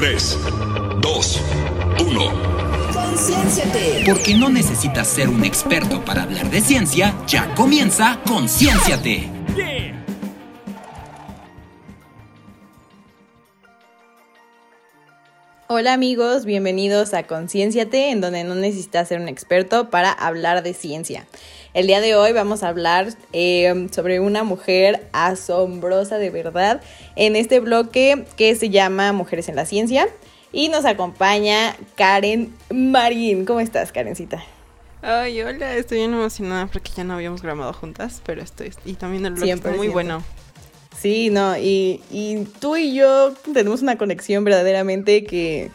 [0.00, 0.38] 3,
[1.02, 1.40] 2,
[1.98, 2.32] 1.
[2.94, 4.02] Concienciate.
[4.06, 9.39] Porque no necesitas ser un experto para hablar de ciencia, ya comienza Concienciate.
[15.80, 20.74] Hola amigos, bienvenidos a Concienciate, en donde no necesitas ser un experto para hablar de
[20.74, 21.26] ciencia.
[21.72, 26.82] El día de hoy vamos a hablar eh, sobre una mujer asombrosa de verdad
[27.16, 30.06] en este bloque que se llama Mujeres en la Ciencia.
[30.52, 33.46] Y nos acompaña Karen Marín.
[33.46, 34.44] ¿Cómo estás, Karencita?
[35.00, 38.74] Ay, hola, estoy bien emocionada porque ya no habíamos grabado juntas, pero estoy.
[38.84, 40.22] Y también el blog está muy bueno.
[41.00, 45.70] Sí, no, y, y tú y yo tenemos una conexión verdaderamente que,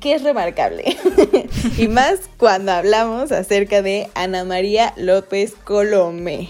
[0.00, 0.96] que es remarcable.
[1.76, 6.48] y más cuando hablamos acerca de Ana María López Colomé.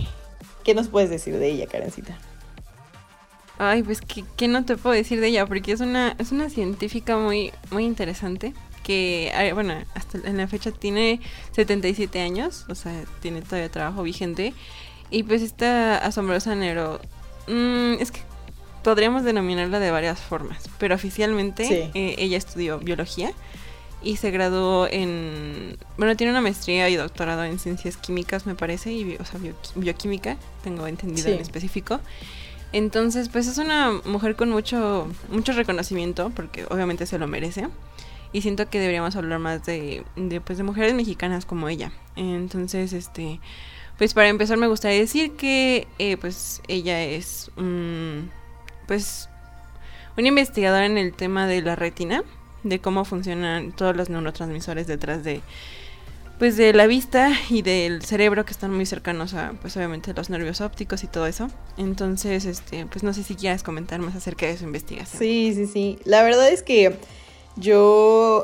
[0.64, 2.18] ¿Qué nos puedes decir de ella, Karencita?
[3.56, 7.16] Ay, pues ¿qué, no te puedo decir de ella, porque es una, es una científica
[7.16, 8.52] muy, muy interesante
[8.82, 11.20] que, bueno, hasta en la fecha tiene
[11.52, 14.52] 77 años, o sea, tiene todavía trabajo vigente.
[15.10, 17.00] Y pues esta asombrosa neuro
[17.50, 18.20] Mm, es que
[18.84, 23.32] podríamos denominarla de varias formas, pero oficialmente eh, ella estudió biología
[24.02, 25.76] y se graduó en...
[25.98, 29.38] Bueno, tiene una maestría y doctorado en ciencias químicas, me parece, y o sea,
[29.74, 32.00] bioquímica, tengo entendido en específico.
[32.72, 37.68] Entonces, pues es una mujer con mucho, mucho reconocimiento, porque obviamente se lo merece.
[38.32, 41.92] Y siento que deberíamos hablar más de, de, pues, de mujeres mexicanas como ella.
[42.14, 43.40] Entonces, este
[44.00, 47.50] pues para empezar me gustaría decir que eh, pues ella es
[48.86, 49.28] pues
[50.16, 52.24] una investigadora en el tema de la retina,
[52.62, 55.42] de cómo funcionan todos los neurotransmisores detrás de
[56.38, 60.30] pues de la vista y del cerebro que están muy cercanos a pues obviamente los
[60.30, 61.50] nervios ópticos y todo eso.
[61.76, 65.18] Entonces, este, pues no sé si quieras comentar más acerca de su investigación.
[65.18, 65.98] Sí, sí, sí.
[66.06, 66.96] La verdad es que
[67.56, 68.42] yo,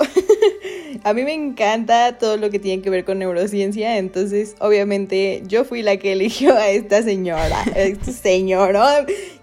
[1.04, 5.64] a mí me encanta todo lo que tiene que ver con neurociencia, entonces obviamente yo
[5.64, 8.76] fui la que eligió a esta señora, este señor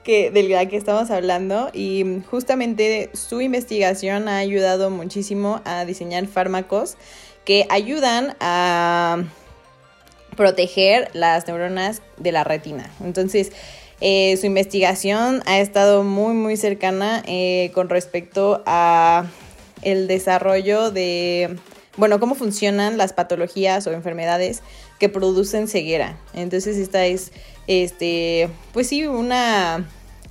[0.03, 6.27] que, de la que estamos hablando y justamente su investigación ha ayudado muchísimo a diseñar
[6.27, 6.97] fármacos
[7.45, 9.23] que ayudan a
[10.35, 12.89] proteger las neuronas de la retina.
[13.03, 13.51] Entonces,
[14.01, 19.25] eh, su investigación ha estado muy, muy cercana eh, con respecto a
[19.83, 21.57] el desarrollo de,
[21.97, 24.61] bueno, cómo funcionan las patologías o enfermedades
[24.99, 26.17] que producen ceguera.
[26.33, 27.31] Entonces esta es,
[27.67, 29.87] este, pues sí, una,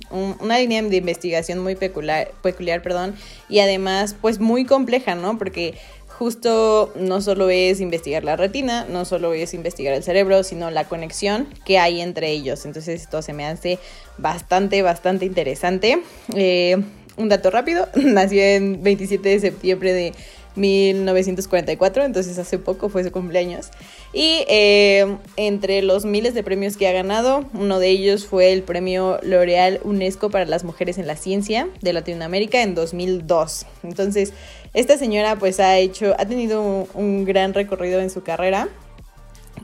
[0.09, 3.15] una línea de investigación muy peculiar, peculiar, perdón,
[3.49, 5.37] y además pues muy compleja, ¿no?
[5.37, 5.75] Porque
[6.07, 10.85] justo no solo es investigar la retina, no solo es investigar el cerebro, sino la
[10.85, 12.65] conexión que hay entre ellos.
[12.65, 13.79] Entonces esto se me hace
[14.17, 16.01] bastante, bastante interesante.
[16.35, 16.77] Eh,
[17.17, 20.13] un dato rápido, nació en 27 de septiembre de
[20.55, 23.71] 1944, entonces hace poco fue su cumpleaños.
[24.13, 28.61] Y eh, entre los miles de premios que ha ganado, uno de ellos fue el
[28.63, 33.65] premio L'Oreal UNESCO para las mujeres en la ciencia de Latinoamérica en 2002.
[33.83, 34.33] Entonces,
[34.73, 38.69] esta señora pues ha hecho, ha tenido un, un gran recorrido en su carrera.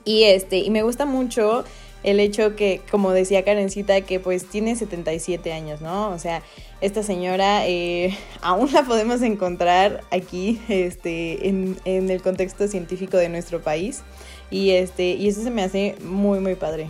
[0.06, 1.66] Y este, y me gusta mucho
[2.04, 6.10] el hecho que, como decía Karencita, que pues tiene 77 años, ¿no?
[6.10, 6.42] O sea,
[6.82, 13.30] esta señora eh, aún la podemos encontrar aquí este, en, en, el contexto científico de
[13.30, 14.04] nuestro país.
[14.50, 16.90] Y, este, y eso se me hace muy, muy padre.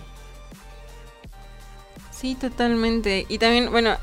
[2.11, 3.25] Sí, totalmente.
[3.29, 3.95] Y también, bueno,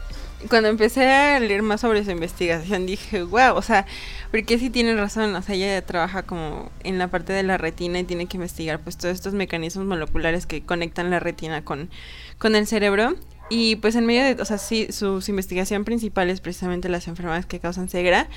[0.48, 3.86] cuando empecé a leer más sobre su investigación dije, wow, o sea,
[4.30, 7.98] porque sí tiene razón, o sea, ella trabaja como en la parte de la retina
[7.98, 11.91] y tiene que investigar pues todos estos mecanismos moleculares que conectan la retina con,
[12.38, 13.16] con el cerebro.
[13.48, 17.47] Y pues en medio de, o sea, sí, su, investigación principal es precisamente las enfermedades
[17.47, 18.28] que causan ceguera,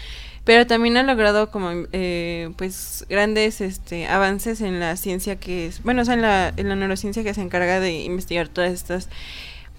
[0.44, 5.82] pero también ha logrado como, eh, pues, grandes este, avances en la ciencia que es,
[5.82, 9.10] bueno, o sea, en la, en la neurociencia que se encarga de investigar todas estas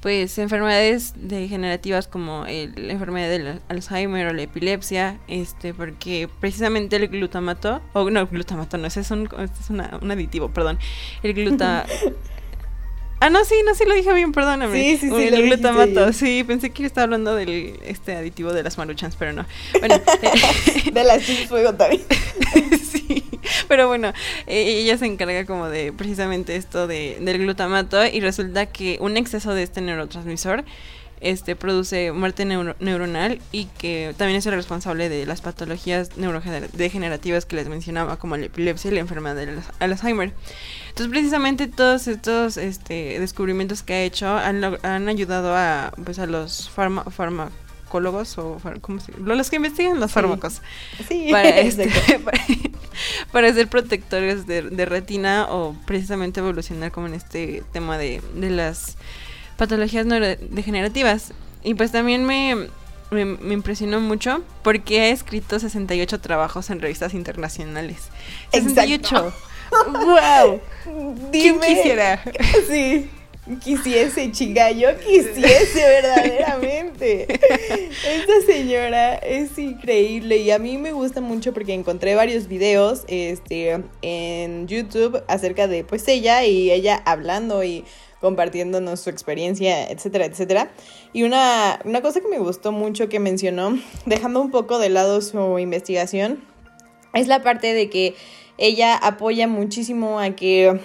[0.00, 6.96] pues enfermedades degenerativas como el, la enfermedad del Alzheimer o la epilepsia, este, porque precisamente
[6.96, 10.78] el glutamato, o no, glutamato no, ese es un, es un aditivo, perdón,
[11.22, 11.86] el gluta...
[13.22, 14.72] Ah, no, sí, no, sí lo dije bien, perdóname.
[14.72, 15.24] Sí, sí, sí.
[15.24, 19.44] El glutamato, sí, pensé que estaba hablando del este aditivo de las maruchans, pero no.
[19.78, 20.00] Bueno,
[20.92, 22.02] de las fuego también.
[23.70, 24.12] pero bueno,
[24.48, 29.16] e, ella se encarga como de precisamente esto de, del glutamato y resulta que un
[29.16, 30.64] exceso de este neurotransmisor
[31.20, 37.56] este produce muerte neuronal y que también es el responsable de las patologías neurodegenerativas que
[37.56, 40.32] les mencionaba como la epilepsia y la enfermedad del Alzheimer.
[40.88, 46.26] Entonces precisamente todos estos este, descubrimientos que ha hecho han, han ayudado a, pues, a
[46.26, 47.04] los farma,
[47.90, 50.62] farmacólogos o ¿cómo se, los que investigan los fármacos
[51.08, 52.24] Sí, para, este, exacto.
[52.24, 52.38] para,
[53.32, 58.50] para ser protectores de, de retina o precisamente evolucionar como en este tema de, de
[58.50, 58.96] las
[59.56, 61.32] patologías neurodegenerativas.
[61.62, 62.68] Y pues también me,
[63.10, 68.08] me, me impresionó mucho porque ha escrito 68 trabajos en revistas internacionales.
[68.52, 68.96] 68.
[69.16, 69.34] Exacto.
[69.92, 70.60] ¡Wow!
[71.32, 72.22] ¿Quién Dime- quisiera?
[72.68, 73.08] Sí,
[73.58, 77.26] quisiese, chica, yo quisiese verdaderamente.
[77.32, 83.82] Esta señora es increíble y a mí me gusta mucho porque encontré varios videos este,
[84.02, 87.84] en YouTube acerca de pues ella y ella hablando y
[88.20, 90.70] compartiéndonos su experiencia, etcétera, etcétera.
[91.12, 95.20] Y una, una cosa que me gustó mucho que mencionó, dejando un poco de lado
[95.22, 96.44] su investigación,
[97.14, 98.14] es la parte de que
[98.58, 100.80] ella apoya muchísimo a que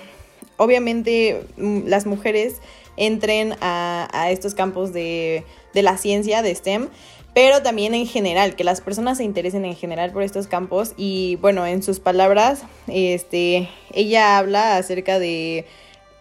[0.58, 2.62] obviamente mm, las mujeres
[2.98, 5.44] entren a, estos campos de,
[5.74, 6.90] de la ciencia, de STEM,
[7.36, 11.36] pero también en general, que las personas se interesen en general por estos campos y
[11.42, 15.66] bueno, en sus palabras, este, ella habla acerca de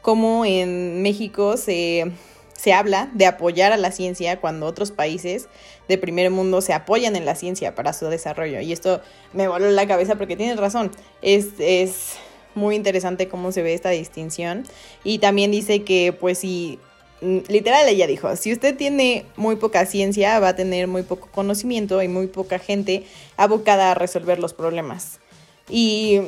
[0.02, 2.10] cómo en México se,
[2.52, 5.48] se habla de apoyar a la ciencia cuando otros países
[5.88, 8.60] de primer mundo se apoyan en la ciencia para su desarrollo.
[8.60, 9.00] Y esto
[9.32, 10.90] me voló la cabeza porque tienes razón.
[11.22, 12.16] Es
[12.54, 14.64] muy interesante cómo se ve esta distinción.
[15.02, 16.78] Y también dice que, pues, si.
[17.20, 21.28] mm, Literal, ella dijo: si usted tiene muy poca ciencia, va a tener muy poco
[21.32, 23.04] conocimiento y muy poca gente
[23.36, 25.20] abocada a resolver los problemas.
[25.68, 26.20] Y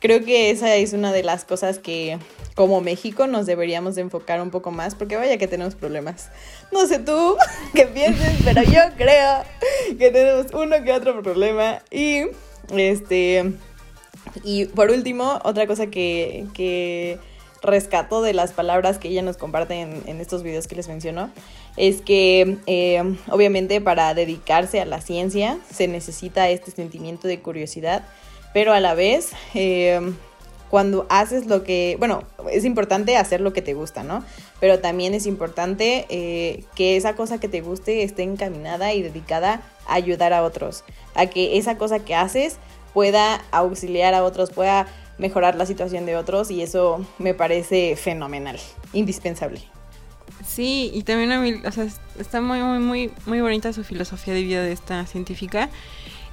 [0.00, 2.18] creo que esa es una de las cosas que
[2.54, 6.28] como México nos deberíamos de enfocar un poco más, porque vaya que tenemos problemas.
[6.70, 7.36] No sé tú
[7.74, 9.44] qué pienses, pero yo creo
[9.98, 11.82] que tenemos uno que otro problema.
[11.90, 12.24] Y
[12.76, 13.52] este.
[14.44, 17.18] Y por último, otra cosa que, que
[17.62, 21.30] rescato de las palabras que ella nos comparte en, estos videos que les menciono
[21.76, 28.04] es que eh, obviamente para dedicarse a la ciencia se necesita este sentimiento de curiosidad,
[28.52, 30.00] pero a la vez eh,
[30.70, 34.24] cuando haces lo que, bueno, es importante hacer lo que te gusta, ¿no?
[34.58, 39.62] Pero también es importante eh, que esa cosa que te guste esté encaminada y dedicada
[39.86, 40.82] a ayudar a otros,
[41.14, 42.56] a que esa cosa que haces
[42.94, 44.86] pueda auxiliar a otros, pueda
[45.18, 48.58] mejorar la situación de otros y eso me parece fenomenal,
[48.92, 49.60] indispensable.
[50.46, 53.84] Sí, y también a mí, o sea, es- está muy, muy, muy, muy bonita su
[53.84, 55.68] filosofía de vida de esta científica.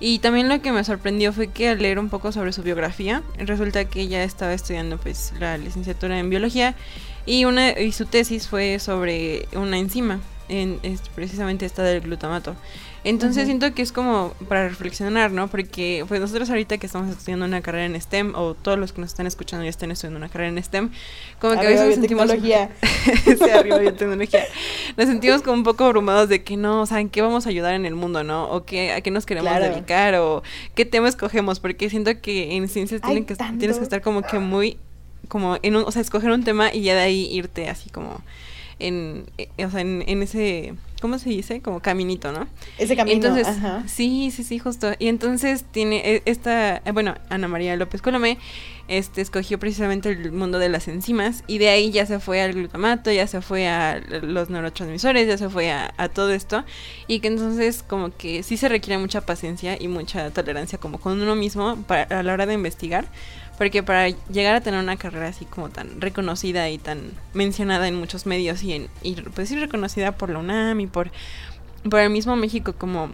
[0.02, 3.22] Y también lo que me sorprendió fue que al leer un poco sobre su biografía,
[3.38, 6.74] resulta que ella estaba estudiando pues la licenciatura en biología
[7.26, 12.56] y una y su tesis fue sobre una enzima, en, es precisamente esta del glutamato.
[13.04, 15.48] Entonces siento que es como para reflexionar, ¿no?
[15.48, 19.02] Porque pues nosotros ahorita que estamos estudiando una carrera en STEM o todos los que
[19.02, 20.90] nos están escuchando ya están estudiando una carrera en STEM,
[21.40, 22.70] como que a veces nos sentimos biotecnología.
[23.46, 24.44] sí, arriba biotecnología.
[24.98, 27.50] Nos sentimos como un poco abrumados de que no, o sea, ¿en qué vamos a
[27.50, 28.50] ayudar en el mundo, no?
[28.50, 29.74] O qué, a qué nos queremos Claro.
[29.74, 30.44] dedicar, o
[30.76, 34.40] qué tema escogemos, porque siento que en ciencias tienen que, tienes que estar como que
[34.40, 34.78] muy,
[35.30, 38.22] como en un, o sea, escoger un tema y ya de ahí irte así como
[38.80, 41.62] en, eh, o sea, en, en ese, ¿cómo se dice?
[41.62, 42.48] Como caminito, ¿no?
[42.78, 43.16] Ese camino.
[43.16, 43.84] Entonces, ajá.
[43.88, 44.92] sí, sí, sí, justo.
[45.00, 48.38] Y entonces tiene eh, esta, eh, bueno, Ana María López Colomé,
[48.88, 52.54] este, escogió precisamente el mundo de las enzimas y de ahí ya se fue al
[52.54, 56.64] glutamato, ya se fue a los neurotransmisores, ya se fue a, a todo esto
[57.08, 61.22] y que entonces como que sí se requiere mucha paciencia y mucha tolerancia como con
[61.22, 63.06] uno mismo para, a la hora de investigar.
[63.60, 67.94] Porque para llegar a tener una carrera así como tan reconocida y tan mencionada en
[67.94, 71.12] muchos medios y, en, y pues sí reconocida por la UNAM y por,
[71.88, 73.12] por el mismo México como,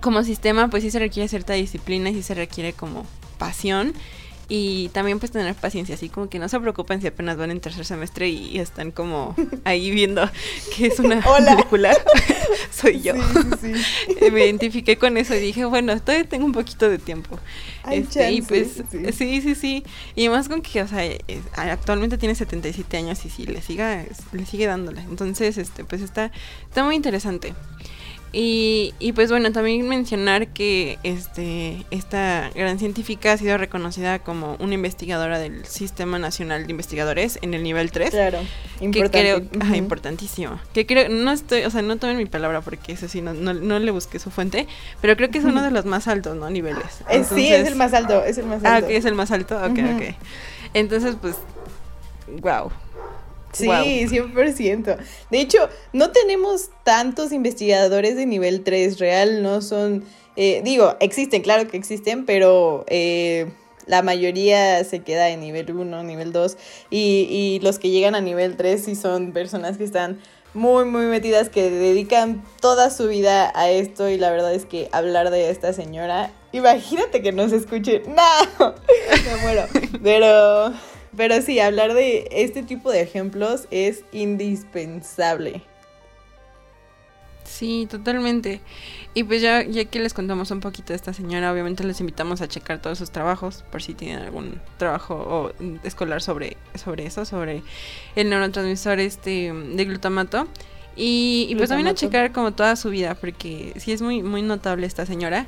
[0.00, 3.06] como sistema, pues sí se requiere cierta disciplina y sí se requiere como
[3.38, 3.94] pasión
[4.48, 7.60] y también pues tener paciencia, así como que no se preocupen si apenas van en
[7.60, 9.34] tercer semestre y, están como
[9.64, 10.28] ahí viendo
[10.76, 11.52] que es una Hola.
[11.52, 11.96] molecular.
[12.70, 13.14] Soy yo.
[13.14, 13.20] Sí,
[13.62, 14.16] sí, sí.
[14.20, 17.38] Eh, Me identifiqué con eso y dije, bueno, todavía tengo un poquito de tiempo.
[17.84, 19.12] Hay Este, y pues, sí.
[19.12, 19.84] sí, sí, sí.
[20.16, 21.18] Y más con que, o sea, es-
[21.56, 25.00] actualmente tiene 77 años y sí, le, siga, le sigue dándole.
[25.02, 26.30] Entonces, este, pues está,
[26.68, 27.54] está muy interesante.
[28.36, 34.56] Y, y pues bueno, también mencionar que este, esta gran científica ha sido reconocida como
[34.58, 38.40] una investigadora del Sistema Nacional de Investigadores en el nivel 3 Claro,
[38.80, 39.20] que importante.
[39.20, 39.76] creo, ajá, Ujú.
[39.76, 40.58] importantísimo.
[40.72, 43.54] Que creo, no estoy, o sea, no tomen mi palabra porque eso sí, no, no,
[43.54, 44.66] no le busqué su fuente,
[45.00, 46.50] pero creo que es uno de los más altos, ¿no?
[46.50, 47.04] Niveles.
[47.32, 48.86] Sí, es el más alto, es el más Ah, alto.
[48.88, 49.96] ok, es el más alto, ok, Ujú.
[49.96, 50.02] ok.
[50.74, 51.36] Entonces, pues,
[52.40, 52.72] wow.
[53.54, 53.84] Sí, Guau.
[53.84, 54.96] 100%.
[55.30, 60.04] De hecho, no tenemos tantos investigadores de nivel 3 real, no son,
[60.36, 63.46] eh, digo, existen, claro que existen, pero eh,
[63.86, 66.56] la mayoría se queda en nivel 1, nivel 2,
[66.90, 70.20] y, y los que llegan a nivel 3 sí son personas que están
[70.54, 74.88] muy, muy metidas que dedican toda su vida a esto y la verdad es que
[74.92, 78.74] hablar de esta señora, imagínate que no se escuche, no,
[79.24, 79.66] me muero,
[80.02, 80.72] pero,
[81.16, 85.62] pero sí, hablar de este tipo de ejemplos es indispensable.
[87.44, 88.60] Sí, totalmente.
[89.12, 92.40] Y pues ya, ya que les contamos un poquito de esta señora, obviamente les invitamos
[92.40, 95.52] a checar todos sus trabajos, por si tienen algún trabajo o,
[95.84, 97.62] escolar sobre, sobre eso, sobre
[98.16, 100.48] el neurotransmisor este de glutamato.
[100.96, 104.86] Y, pues también a checar como toda su vida, porque sí es muy, muy notable
[104.86, 105.46] esta señora.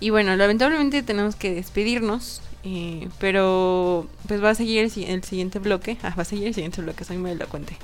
[0.00, 2.42] Y bueno, lamentablemente tenemos que despedirnos.
[2.64, 5.96] Eh, pero pues va a seguir el, el, siguiente bloque.
[6.02, 7.76] Ah, va a seguir el siguiente bloque, soy muy elocuente.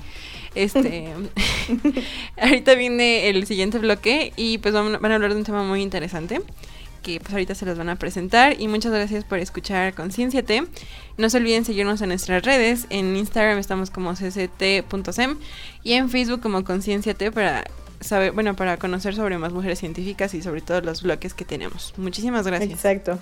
[0.55, 1.13] Este,
[2.41, 6.41] ahorita viene el siguiente bloque y pues van, a hablar de un tema muy interesante
[7.03, 10.63] que pues ahorita se los van a presentar y muchas gracias por escuchar Conciencia T.
[11.17, 15.37] No se olviden seguirnos en nuestras redes, en Instagram estamos como cct.sem
[15.83, 17.63] y en Facebook como Conciencia T para
[18.01, 21.93] saber, bueno, para conocer sobre más mujeres científicas y sobre todo los bloques que tenemos.
[21.97, 22.71] Muchísimas gracias.
[22.71, 23.19] Exacto.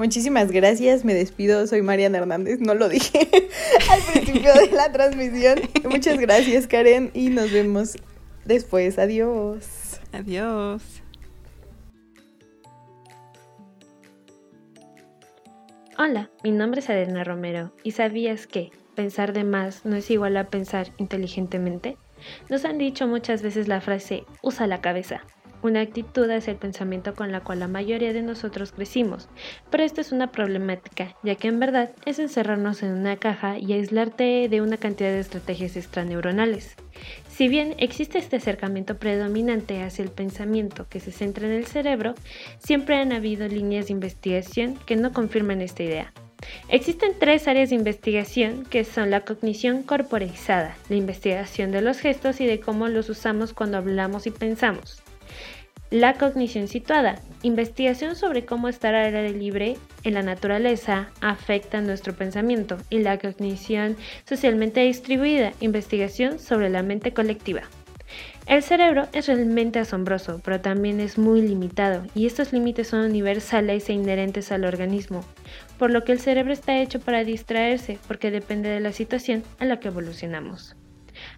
[0.00, 3.18] Muchísimas gracias, me despido, soy Mariana Hernández, no lo dije
[3.90, 5.60] al principio de la transmisión.
[5.84, 7.98] Muchas gracias Karen y nos vemos
[8.46, 10.00] después, adiós.
[10.12, 11.02] Adiós.
[15.98, 20.38] Hola, mi nombre es Adena Romero y ¿sabías que pensar de más no es igual
[20.38, 21.98] a pensar inteligentemente?
[22.48, 25.26] Nos han dicho muchas veces la frase usa la cabeza,
[25.62, 29.28] una actitud es el pensamiento con la cual la mayoría de nosotros crecimos,
[29.70, 33.72] pero esto es una problemática, ya que en verdad es encerrarnos en una caja y
[33.72, 36.76] aislarte de una cantidad de estrategias extraneuronales.
[37.28, 42.14] Si bien existe este acercamiento predominante hacia el pensamiento que se centra en el cerebro,
[42.58, 46.12] siempre han habido líneas de investigación que no confirman esta idea.
[46.68, 52.40] Existen tres áreas de investigación que son la cognición corporeizada, la investigación de los gestos
[52.40, 55.02] y de cómo los usamos cuando hablamos y pensamos.
[55.90, 62.14] La cognición situada, investigación sobre cómo estar al aire libre en la naturaleza afecta nuestro
[62.14, 62.76] pensamiento.
[62.90, 67.62] Y la cognición socialmente distribuida, investigación sobre la mente colectiva.
[68.46, 73.88] El cerebro es realmente asombroso, pero también es muy limitado, y estos límites son universales
[73.88, 75.24] e inherentes al organismo,
[75.76, 79.64] por lo que el cerebro está hecho para distraerse, porque depende de la situación a
[79.64, 80.76] la que evolucionamos.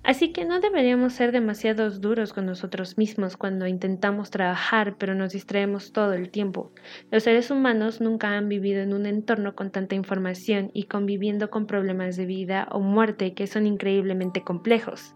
[0.04, 5.32] Así que no deberíamos ser demasiados duros con nosotros mismos cuando intentamos trabajar pero nos
[5.32, 6.72] distraemos todo el tiempo.
[7.10, 11.66] Los seres humanos nunca han vivido en un entorno con tanta información y conviviendo con
[11.66, 15.14] problemas de vida o muerte que son increíblemente complejos.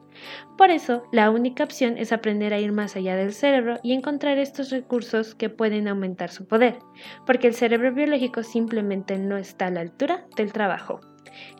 [0.56, 4.38] Por eso, la única opción es aprender a ir más allá del cerebro y encontrar
[4.38, 6.78] estos recursos que pueden aumentar su poder,
[7.26, 11.00] porque el cerebro biológico simplemente no está a la altura del trabajo.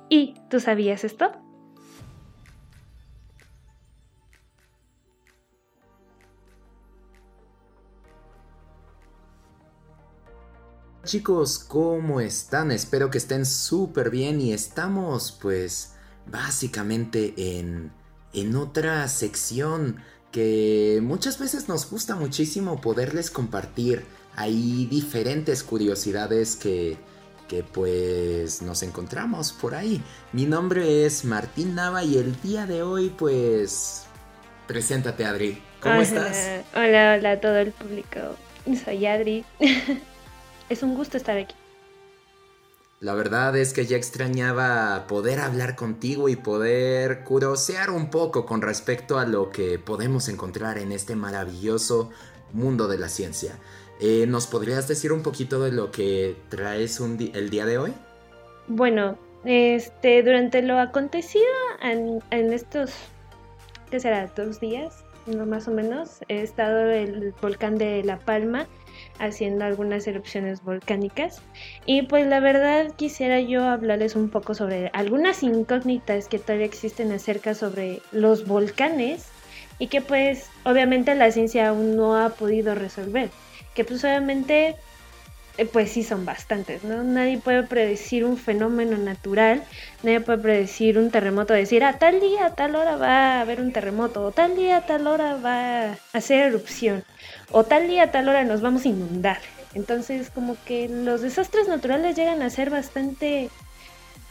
[0.09, 1.46] ¿Y tú sabías esto?
[11.07, 12.73] Chicos, ¿cómo están?
[12.73, 15.95] Espero que estén súper bien y estamos pues
[16.27, 17.93] básicamente en,
[18.33, 24.05] en otra sección que muchas veces nos gusta muchísimo poderles compartir.
[24.35, 26.97] Hay diferentes curiosidades que,
[27.47, 30.03] que pues nos encontramos por ahí.
[30.33, 34.07] Mi nombre es Martín Nava y el día de hoy pues...
[34.67, 36.65] Preséntate Adri, ¿cómo estás?
[36.75, 38.19] Hola, hola a todo el público.
[38.85, 39.45] Soy Adri.
[40.69, 41.55] Es un gusto estar aquí.
[42.99, 48.63] La verdad es que ya extrañaba poder hablar contigo y poder curosear un poco con
[48.63, 52.11] respecto a lo que podemos encontrar en este maravilloso
[52.55, 53.59] mundo de la ciencia.
[54.01, 57.93] Eh, ¿Nos podrías decir un poquito de lo que traes el día de hoy?
[58.67, 61.45] Bueno, este, durante lo acontecido
[61.83, 62.93] en, en estos,
[63.91, 64.27] ¿qué será?
[64.35, 68.67] Dos días, no más o menos, he estado el volcán de La Palma
[69.19, 71.43] haciendo algunas erupciones volcánicas.
[71.85, 77.13] Y pues la verdad quisiera yo hablarles un poco sobre algunas incógnitas que todavía existen
[77.13, 79.29] acerca sobre los volcanes
[79.79, 83.31] y que pues obviamente la ciencia aún no ha podido resolver.
[83.75, 84.77] Que pues obviamente
[85.65, 87.03] pues sí son bastantes, ¿no?
[87.03, 89.63] Nadie puede predecir un fenómeno natural,
[90.03, 93.61] nadie puede predecir un terremoto, decir, a tal día, a tal hora va a haber
[93.61, 97.05] un terremoto, o tal día, a tal hora va a hacer erupción,
[97.51, 99.39] o tal día, a tal hora nos vamos a inundar.
[99.75, 103.51] Entonces, como que los desastres naturales llegan a ser bastante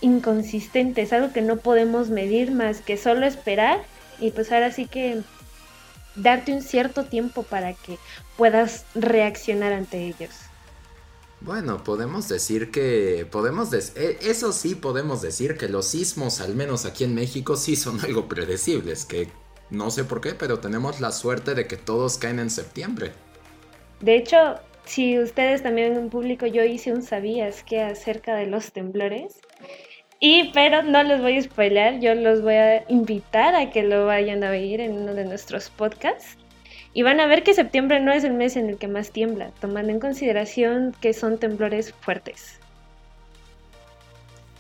[0.02, 3.80] inconsistentes, algo que no podemos medir más que solo esperar
[4.20, 5.22] y pues ahora sí que
[6.16, 7.98] darte un cierto tiempo para que
[8.38, 10.45] puedas reaccionar ante ellos.
[11.46, 16.88] Bueno, podemos decir que podemos e, eso sí podemos decir que los sismos, al menos
[16.88, 19.28] aquí en México, sí son algo predecibles, que
[19.70, 23.12] No sé por qué, pero tenemos la suerte de que todos caen en septiembre.
[24.00, 28.72] De hecho, si ustedes también en público, yo hice un sabías que acerca de los
[28.72, 29.40] temblores.
[30.20, 34.08] Y pero no los voy a spoiler, yo los voy a invitar a que lo
[34.08, 36.38] vayan a oír en uno de nuestros podcasts.
[36.96, 39.52] Y van a ver que septiembre no es el mes en el que más tiembla,
[39.60, 42.54] tomando en consideración que son temblores fuertes.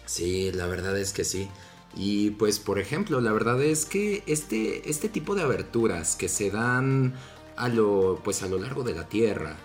[0.05, 1.47] Sí, la verdad es que sí.
[1.95, 6.51] Y pues, por ejemplo, la verdad es que este, este tipo de aberturas que se
[6.51, 7.13] dan
[7.55, 9.55] a lo, pues, a lo largo de la Tierra,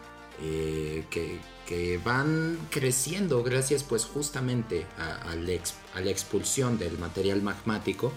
[0.40, 1.40] eh, que,
[2.04, 8.12] van creciendo gracias pues justamente a, la expulsión del material magmático,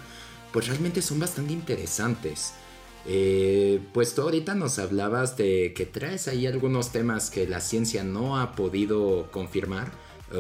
[0.52, 2.56] pues realmente son bastante interesantes.
[3.06, 8.04] Eh, pues tú ahorita nos hablabas de que traes ahí algunos temas que la ciencia
[8.04, 9.92] no ha podido confirmar,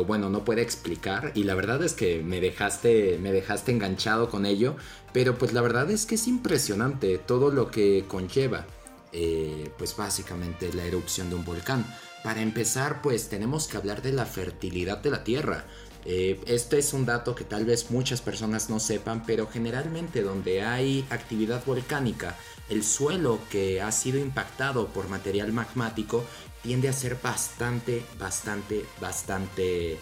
[0.07, 4.47] bueno, no puede explicar y la verdad es que me dejaste, me dejaste enganchado con
[4.47, 4.75] ello,
[5.13, 8.65] pero pues la verdad es que es impresionante todo lo que conlleva,
[9.11, 11.85] eh, pues básicamente la erupción de un volcán.
[12.23, 15.65] Para empezar, pues tenemos que hablar de la fertilidad de la Tierra.
[16.05, 20.61] Eh, este es un dato que tal vez muchas personas no sepan, pero generalmente donde
[20.61, 22.35] hay actividad volcánica,
[22.69, 26.23] el suelo que ha sido impactado por material magmático
[26.61, 29.97] tiende a ser bastante, bastante, bastante,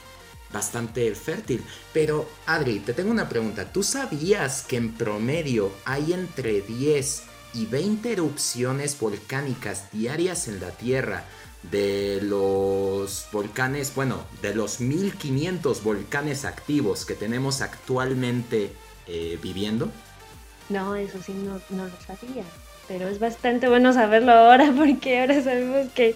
[0.54, 1.64] bastante fértil.
[1.92, 3.72] Pero, Adri, te tengo una pregunta.
[3.72, 10.70] ¿Tú sabías que en promedio hay entre 10 y 20 erupciones volcánicas diarias en la
[10.72, 11.26] Tierra?
[11.64, 18.74] De los volcanes, bueno, de los 1500 volcanes activos que tenemos actualmente
[19.08, 19.90] eh, viviendo?
[20.70, 22.44] No, eso sí no, no lo sabía,
[22.88, 26.16] pero es bastante bueno saberlo ahora porque ahora sabemos que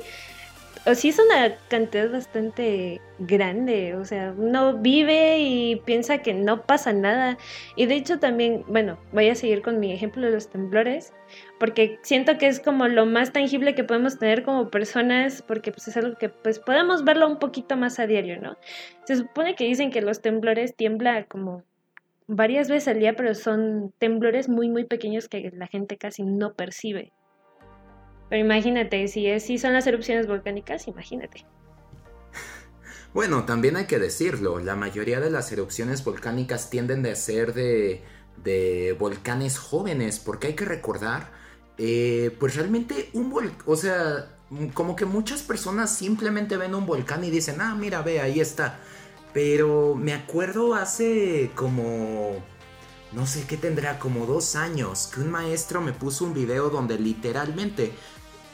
[0.86, 6.62] o sí es una cantidad bastante grande, o sea, uno vive y piensa que no
[6.64, 7.38] pasa nada.
[7.76, 11.12] Y de hecho también, bueno, voy a seguir con mi ejemplo de los temblores,
[11.60, 15.88] porque siento que es como lo más tangible que podemos tener como personas, porque pues
[15.88, 18.58] es algo que pues podemos verlo un poquito más a diario, ¿no?
[19.06, 21.64] Se supone que dicen que los temblores tiembla como
[22.28, 26.54] varias veces al día, pero son temblores muy muy pequeños que la gente casi no
[26.54, 27.12] percibe.
[28.30, 31.46] Pero imagínate, si, si son las erupciones volcánicas, imagínate.
[33.14, 38.04] Bueno, también hay que decirlo, la mayoría de las erupciones volcánicas tienden a ser de,
[38.44, 41.32] de volcanes jóvenes, porque hay que recordar,
[41.78, 44.36] eh, pues realmente un volcán, o sea,
[44.74, 48.80] como que muchas personas simplemente ven un volcán y dicen, ah, mira, ve, ahí está.
[49.34, 52.44] Pero me acuerdo hace como
[53.16, 57.00] no sé qué tendrá, como dos años, que un maestro me puso un video donde
[57.00, 57.94] literalmente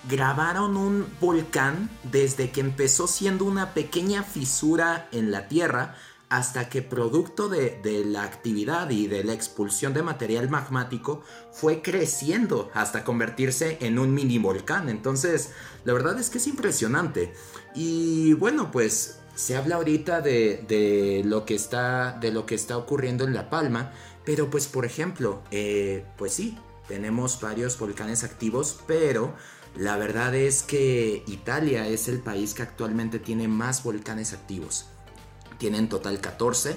[0.10, 5.96] grabaron un volcán desde que empezó siendo una pequeña fisura en la tierra
[6.30, 12.72] hasta que producto de, la actividad y de la expulsión de material magmático fue creciendo
[12.74, 14.88] hasta convertirse en un mini volcán.
[14.88, 15.52] Entonces,
[15.84, 17.34] la verdad es que es impresionante.
[17.76, 23.26] Y bueno, pues se habla ahorita de, lo, que está, de lo que está ocurriendo
[23.26, 23.92] en La Palma,
[24.26, 26.58] pero pues por ejemplo, eh, pues sí,
[26.88, 29.34] tenemos varios volcanes activos, pero
[29.76, 34.86] la verdad es que Italia es el país que actualmente tiene más volcanes activos.
[35.58, 36.76] Tienen total 14.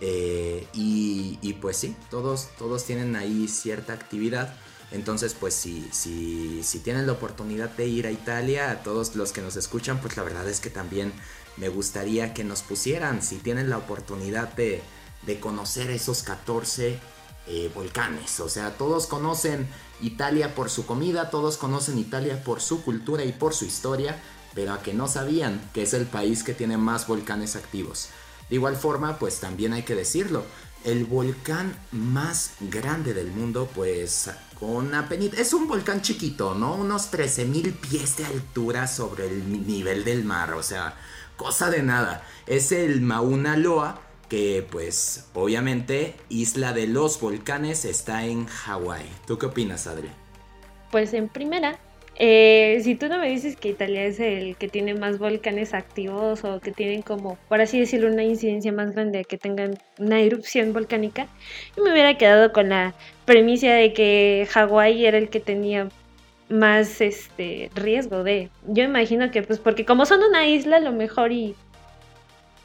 [0.00, 4.54] Eh, y, pues sí, todos, todos tienen ahí cierta actividad.
[4.92, 9.32] Entonces, pues si, si, si tienen la oportunidad de ir a Italia, a todos los
[9.32, 11.12] que nos escuchan, pues la verdad es que también
[11.56, 14.80] me gustaría que nos pusieran, si tienen la oportunidad de,
[15.22, 16.98] de conocer esos 14
[17.46, 18.40] eh, volcanes.
[18.40, 19.68] O sea, todos conocen
[20.00, 24.20] Italia por su comida, todos conocen Italia por su cultura y por su historia,
[24.54, 28.08] pero a que no sabían que es el país que tiene más volcanes activos.
[28.48, 30.44] De igual forma, pues también hay que decirlo,
[30.84, 36.74] el volcán más grande del mundo, pues con penita, es un volcán chiquito, ¿no?
[36.74, 40.96] Unos 13.000 pies de altura sobre el nivel del mar, o sea,
[41.36, 42.24] cosa de nada.
[42.46, 49.06] Es el Mauna Loa, que pues obviamente Isla de los Volcanes está en Hawái.
[49.26, 50.08] ¿Tú qué opinas, Adri?
[50.90, 51.78] Pues en primera,
[52.20, 56.44] eh, si tú no me dices que Italia es el que tiene más volcanes activos
[56.44, 60.72] o que tienen como, por así decirlo, una incidencia más grande, que tengan una erupción
[60.72, 61.28] volcánica,
[61.76, 65.88] yo me hubiera quedado con la premisa de que Hawái era el que tenía
[66.48, 68.50] más este riesgo de.
[68.66, 71.54] Yo imagino que pues porque como son una isla, lo mejor y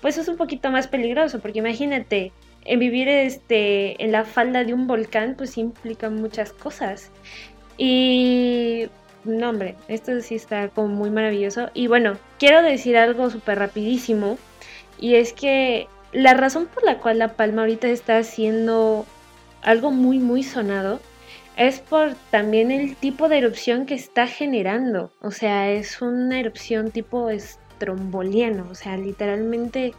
[0.03, 2.33] pues es un poquito más peligroso, porque imagínate,
[2.65, 7.09] en vivir este, en la falda de un volcán, pues implica muchas cosas.
[7.77, 8.89] Y
[9.23, 11.69] no, hombre, esto sí está como muy maravilloso.
[11.73, 14.37] Y bueno, quiero decir algo súper rapidísimo.
[14.99, 19.05] Y es que la razón por la cual La Palma ahorita está haciendo
[19.61, 20.99] algo muy, muy sonado
[21.55, 25.13] es por también el tipo de erupción que está generando.
[25.21, 27.29] O sea, es una erupción tipo
[27.83, 28.67] estromboliano.
[28.69, 29.93] O sea, literalmente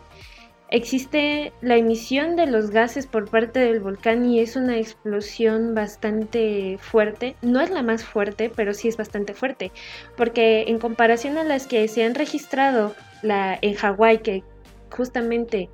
[0.70, 6.78] existe la emisión de los gases por parte del volcán y es una explosión bastante
[6.80, 7.36] fuerte.
[7.42, 9.70] No es la más fuerte, pero sí es bastante fuerte.
[10.16, 14.42] Porque en comparación a las que se han registrado la, en Hawái, que
[14.90, 15.68] justamente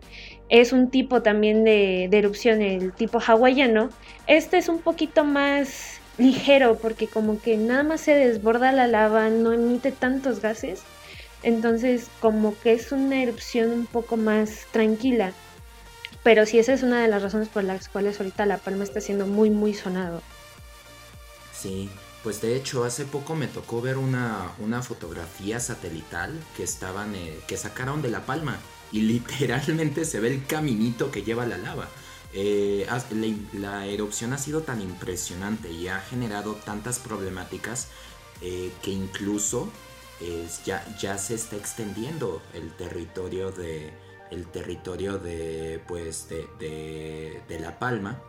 [0.49, 3.91] es un tipo también de, erupción, el tipo hawaiano.
[4.27, 9.31] Este es un poquito más ligero porque como que nada más se desborda la lava,
[9.31, 10.83] no emite tantos gases.
[11.43, 15.33] Entonces como que es una erupción un poco más tranquila.
[16.23, 19.01] Pero sí, esa es una de las razones por las cuales ahorita La Palma está
[19.01, 20.21] siendo muy, muy sonado.
[21.55, 21.89] Sí,
[22.23, 27.39] pues de hecho hace poco me tocó ver una, una fotografía satelital que estaban, eh,
[27.47, 28.59] que sacaron de La Palma
[28.93, 31.89] y literalmente se ve el caminito que lleva la lava.
[32.33, 32.87] Eh,
[33.55, 37.89] la, erupción ha sido tan impresionante y ha generado tantas problemáticas
[38.41, 39.69] eh, que incluso
[40.65, 43.93] ya, ya se está extendiendo el territorio de
[44.31, 48.23] el territorio de pues de, de La Palma.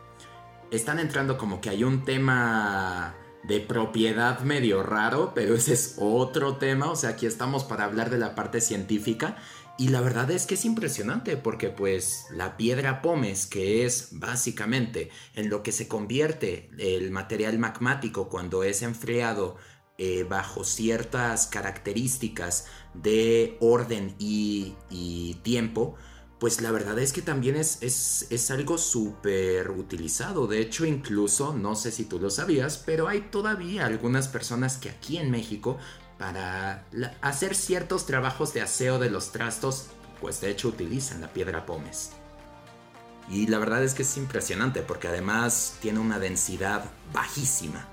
[0.71, 6.57] Están entrando como que hay un tema de propiedad medio raro, pero ese es otro
[6.57, 6.91] tema.
[6.91, 9.37] O sea, aquí estamos para hablar de la parte científica.
[9.77, 15.09] Y la verdad es que es impresionante porque pues la piedra pómez, que es básicamente
[15.33, 19.57] en lo que se convierte el material magmático cuando es enfriado
[20.03, 24.73] eh, bajo ciertas características de orden y,
[25.43, 25.95] tiempo,
[26.39, 30.47] pues la verdad es que también es, es, es algo súper utilizado.
[30.47, 34.89] De hecho, incluso, no sé si tú lo sabías, pero hay todavía algunas personas que
[34.89, 35.77] aquí en México
[36.17, 36.87] para
[37.21, 42.09] hacer ciertos trabajos de aseo de los trastos, pues de hecho utilizan la piedra pómez.
[43.29, 47.87] Y la verdad es que es impresionante porque además tiene una densidad bajísima.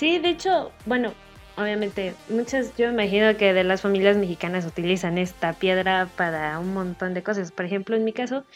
[0.00, 1.12] Sí, de hecho, bueno,
[1.58, 7.12] obviamente muchas, yo imagino que de las familias mexicanas utilizan esta piedra para un montón
[7.12, 7.52] de cosas.
[7.52, 8.46] Por ejemplo, en mi caso,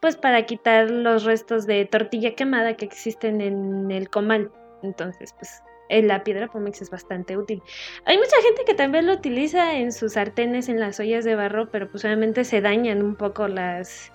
[0.00, 4.50] pues para quitar los restos de tortilla quemada que existen en el comal.
[4.82, 7.62] Entonces, pues la piedra Pómex es bastante útil.
[8.06, 11.70] Hay mucha gente que también lo utiliza en sus sartenes, en las ollas de barro,
[11.70, 14.12] pero pues obviamente se dañan un poco las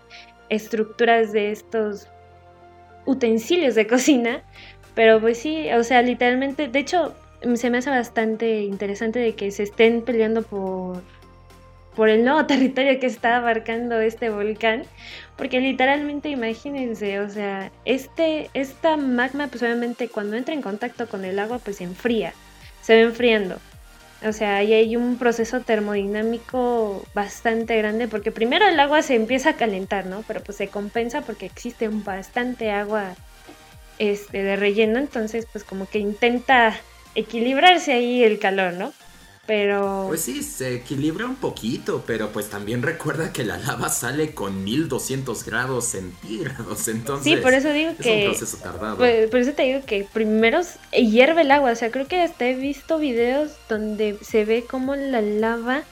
[0.50, 2.08] estructuras de estos
[3.06, 4.44] utensilios de cocina.
[4.96, 7.14] Pero pues sí, o sea, literalmente, de hecho,
[7.56, 11.02] se me hace bastante interesante de que se estén peleando por
[11.96, 14.84] por el nuevo territorio que está abarcando este volcán,
[15.38, 21.26] porque literalmente imagínense, o sea, este, esta magma pues obviamente cuando entra en contacto con
[21.26, 22.34] el agua pues se enfría,
[22.82, 23.58] se va enfriando.
[24.24, 29.52] O sea, ahí hay un proceso termodinámico bastante grande porque primero el agua se empieza
[29.52, 30.24] a calentar, ¿no?
[30.28, 33.16] Pero pues se compensa porque existe bastante agua
[34.02, 36.76] este, de relleno, entonces pues como que intenta
[37.16, 38.92] equilibrarse ahí el calor, ¿no?
[39.52, 40.06] pero...
[40.08, 44.64] Pues sí, se equilibra un poquito, pero pues también recuerda que la lava sale con
[44.64, 47.34] 1200 grados centígrados, entonces...
[47.34, 48.22] Sí, por eso digo que...
[48.22, 48.96] Es un proceso tardado.
[48.96, 50.62] Pues, por eso te digo que primero
[50.94, 54.96] hierve el agua, o sea, creo que hasta he visto videos donde se ve como
[54.96, 55.84] la lava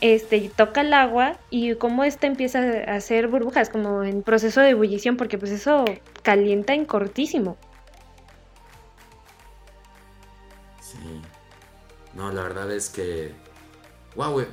[0.00, 4.70] este, toca el agua y cómo esta empieza a hacer burbujas, como en proceso de
[4.70, 5.84] ebullición, porque pues eso
[6.22, 7.56] calienta en cortísimo.
[12.16, 13.34] No, la verdad es que...
[14.16, 14.48] Wow, e,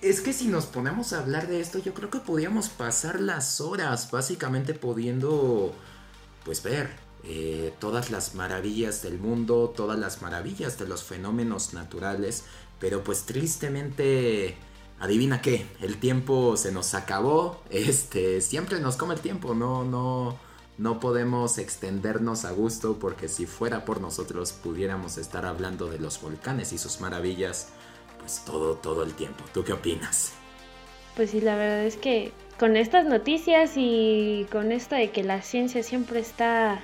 [0.00, 3.60] es que si nos ponemos a hablar de esto, yo creo que podíamos pasar las
[3.60, 5.74] horas básicamente pudiendo,
[6.44, 6.88] pues ver
[7.24, 12.44] eh, todas las maravillas del mundo, todas las maravillas de los fenómenos naturales,
[12.80, 14.56] pero pues tristemente,
[14.98, 20.38] adivina qué, el tiempo se nos acabó, este, siempre nos come el tiempo, no, no,
[20.78, 26.20] no podemos extendernos a gusto porque si fuera por nosotros pudiéramos estar hablando de los
[26.20, 27.68] volcanes y sus maravillas
[28.18, 29.44] pues todo todo el tiempo.
[29.54, 30.32] ¿Tú qué opinas?
[31.14, 35.42] Pues sí, la verdad es que con estas noticias y con esto de que la
[35.42, 36.80] ciencia siempre está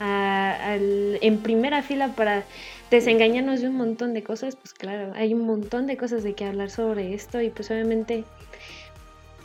[0.00, 2.44] en primera fila para
[2.90, 6.44] desengañarnos de un montón de cosas, pues claro, hay un montón de cosas de que
[6.44, 8.24] hablar sobre esto y pues obviamente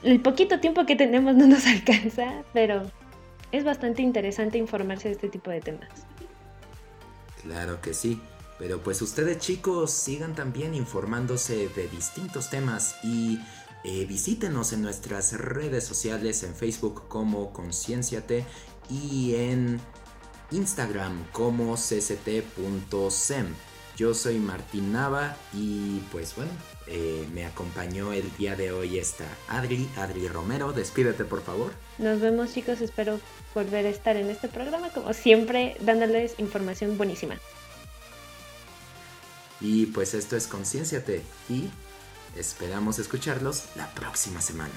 [0.03, 2.83] el poquito tiempo que tenemos no nos alcanza, pero
[3.51, 5.89] es bastante interesante informarse de este tipo de temas.
[7.43, 8.19] Claro que sí,
[8.57, 13.39] pero pues ustedes chicos sigan también informándose de distintos temas y
[13.83, 18.45] eh, visítenos en nuestras redes sociales en Facebook como Concienciate
[18.89, 19.79] y en
[20.51, 23.47] Instagram como cct.sem.
[23.97, 26.51] Yo soy Martín Nava y pues bueno,
[26.87, 30.73] eh, me acompañó el día de hoy esta Adri, Adri Romero.
[30.73, 31.71] Despídete por favor.
[31.97, 33.19] Nos vemos chicos, espero
[33.53, 37.39] volver a estar en este programa como siempre dándoles información buenísima.
[39.61, 41.69] Y pues esto es Concienciate y
[42.35, 44.75] esperamos escucharlos la próxima semana.